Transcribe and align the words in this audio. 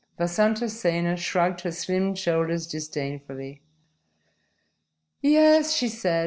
Vasantasena 0.17 1.15
shrugged 1.15 1.61
her 1.61 1.69
slim 1.71 2.15
shoulders 2.15 2.65
disdainfully. 2.65 3.61
"Yes," 5.21 5.75
she 5.75 5.89
said. 5.89 6.11